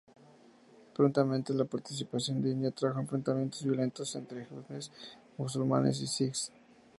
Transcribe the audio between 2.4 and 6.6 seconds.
de India trajo enfrentamientos violentos entre hindúes, musulmanes y sijs.